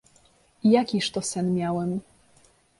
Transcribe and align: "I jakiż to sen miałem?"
"I 0.63 0.71
jakiż 0.71 1.11
to 1.11 1.21
sen 1.21 1.55
miałem?" 1.55 1.99